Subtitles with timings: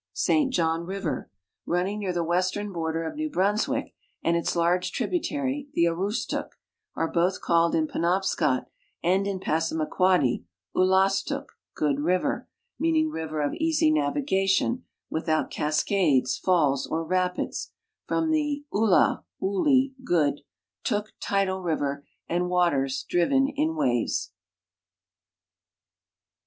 [0.13, 1.29] St John river,
[1.67, 3.93] running near the western border of New Brunswick
[4.23, 6.57] and its large tributary, the Aroostook,
[6.95, 8.65] are both called in Penobscot
[9.03, 10.43] and in I'assamaquodd}',
[10.75, 12.47] Ulastiik, "good river,"
[12.79, 17.69] meaning river of easy navigation, without cascades, falls, or rapids;
[18.07, 18.33] from
[18.73, 20.41] ula, wiili, good;
[20.83, 24.31] tuk, tidal river and waters driven in waves.